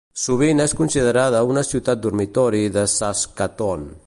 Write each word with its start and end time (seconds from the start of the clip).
Sovint 0.19 0.63
és 0.65 0.73
considerada 0.79 1.43
una 1.51 1.65
ciutat 1.69 2.03
dormitori 2.09 2.67
de 2.79 2.91
Saskatoon. 2.99 3.91